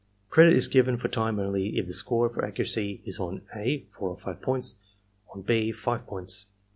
Credit 0.31 0.53
is 0.55 0.67
given 0.67 0.97
for 0.97 1.09
time 1.09 1.37
only 1.37 1.77
if 1.77 1.85
the 1.85 1.93
score 1.93 2.27
for 2.27 2.43
accuracy 2.43 3.03
is 3.05 3.19
on 3.19 3.43
(a) 3.55 3.85
4 3.91 4.09
or 4.09 4.17
5 4.17 4.41
points, 4.41 4.77
on 5.31 5.45
(6) 5.45 5.79
5 5.79 6.07
points. 6.07 6.47